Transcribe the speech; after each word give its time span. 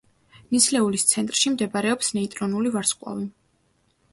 ნისლეულის 0.55 1.03
ცენტრში 1.11 1.53
მდებარეობს 1.57 2.09
ნეიტრონული 2.19 2.73
ვარსკვლავი. 2.77 3.29